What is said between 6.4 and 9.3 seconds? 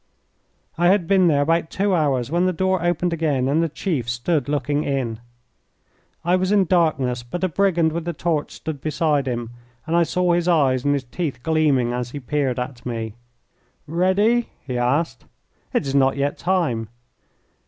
in darkness, but a brigand with a torch stood beside